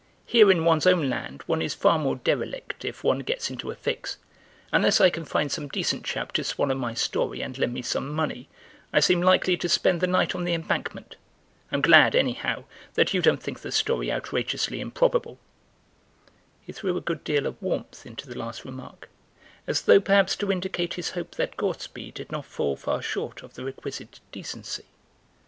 [0.25, 3.75] Here in one's own land one is far more derelict if one gets into a
[3.75, 4.17] fix.
[4.71, 8.09] Unless I can find some decent chap to swallow my story and lend me some
[8.11, 8.49] money
[8.91, 11.17] I seem likely to spend the night on the Embankment.
[11.71, 12.63] I'm glad, anyhow,
[12.95, 15.37] that you don't think the story outrageously improbable."
[16.63, 19.07] He threw a good deal of warmth into the last remark,
[19.67, 23.53] as though perhaps to indicate his hope that Gortsby did not fall far short of
[23.53, 24.85] the requisite decency.